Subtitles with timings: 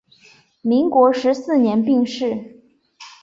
[0.63, 2.59] 民国十四年病逝。